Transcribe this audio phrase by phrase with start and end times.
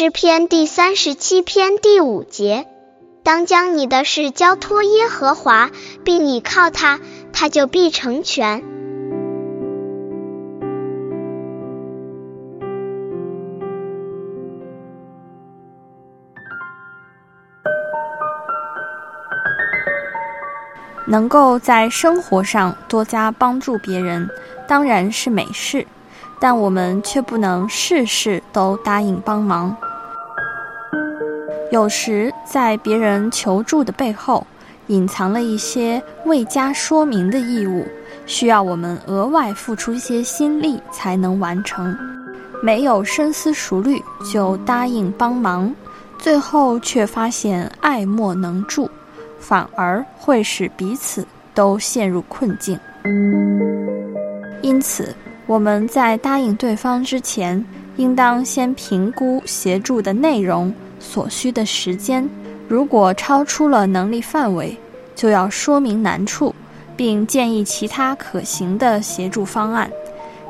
[0.00, 2.68] 诗篇第三十七篇第五节：
[3.24, 5.72] 当将你的事交托耶和华，
[6.04, 7.00] 并倚靠他，
[7.32, 8.62] 他就必成全。
[21.06, 24.30] 能够在生活上多加帮助别人，
[24.68, 25.84] 当然是美事，
[26.38, 29.76] 但我们却不能事事都答应帮忙。
[31.70, 34.46] 有时，在别人求助的背后，
[34.86, 37.86] 隐藏了一些未加说明的义务，
[38.24, 41.94] 需要我们额外付出一些心力才能完成。
[42.62, 44.02] 没有深思熟虑
[44.32, 45.70] 就答应帮忙，
[46.16, 48.90] 最后却发现爱莫能助，
[49.38, 52.80] 反而会使彼此都陷入困境。
[54.62, 55.14] 因此，
[55.46, 57.62] 我们在答应对方之前，
[57.96, 60.72] 应当先评估协助的内容。
[60.98, 62.28] 所需的时间，
[62.68, 64.76] 如果超出了能力范围，
[65.14, 66.54] 就要说明难处，
[66.96, 69.90] 并建议其他可行的协助方案，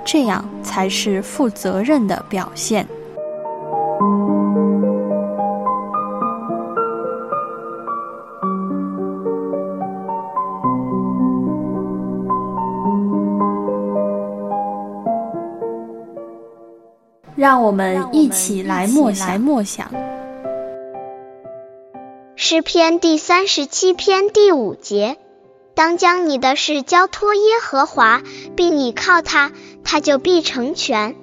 [0.05, 2.87] 这样才是负责任的表现。
[17.37, 19.89] 让我们一起来默想默想。
[22.41, 25.17] 诗篇第三十七篇第五节：
[25.75, 28.23] 当将你的事交托耶和华，
[28.55, 29.51] 并倚靠他，
[29.83, 31.17] 他就必成全。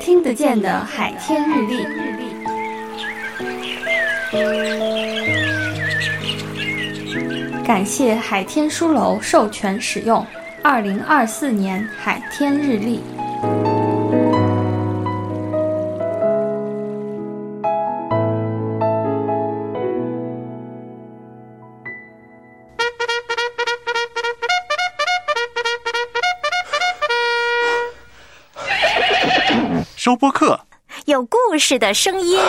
[0.00, 1.86] 听得见的海天日历。
[7.68, 10.22] 感谢海天书楼授权使用
[10.62, 12.98] 《二零二四年海天日历》。
[29.94, 30.58] 收播客，
[31.04, 32.40] 有故事的声音。